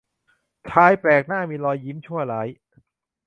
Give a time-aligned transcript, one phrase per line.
[0.69, 2.47] ชายแปลกหน้ามีรอยยิ้มชั่วร้าย